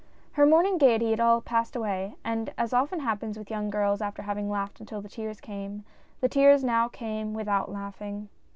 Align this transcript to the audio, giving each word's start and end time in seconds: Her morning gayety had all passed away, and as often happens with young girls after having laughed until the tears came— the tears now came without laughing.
Her 0.31 0.47
morning 0.47 0.79
gayety 0.79 1.11
had 1.11 1.19
all 1.19 1.41
passed 1.41 1.75
away, 1.75 2.15
and 2.25 2.51
as 2.57 2.73
often 2.73 3.01
happens 3.01 3.37
with 3.37 3.51
young 3.51 3.69
girls 3.69 4.01
after 4.01 4.23
having 4.23 4.49
laughed 4.49 4.79
until 4.79 4.99
the 4.99 5.07
tears 5.07 5.39
came— 5.39 5.85
the 6.21 6.27
tears 6.27 6.63
now 6.63 6.87
came 6.87 7.35
without 7.35 7.71
laughing. 7.71 8.27